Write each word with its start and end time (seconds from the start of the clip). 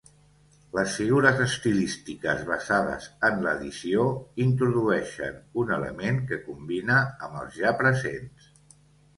Les 0.75 0.93
figures 0.99 1.41
estilístiques 1.43 2.41
basades 2.47 3.05
en 3.29 3.37
l'addició 3.47 4.07
introdueixen 4.47 5.39
un 5.65 5.75
element 5.79 6.21
que 6.33 6.43
combina 6.49 6.99
amb 7.29 7.41
els 7.45 7.61
ja 7.63 7.79
presents. 7.85 8.51